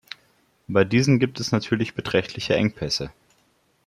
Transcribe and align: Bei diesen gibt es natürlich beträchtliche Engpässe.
Bei 0.67 0.83
diesen 0.83 1.19
gibt 1.19 1.39
es 1.39 1.51
natürlich 1.51 1.93
beträchtliche 1.93 2.55
Engpässe. 2.55 3.11